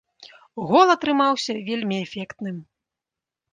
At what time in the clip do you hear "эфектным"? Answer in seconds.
2.07-2.55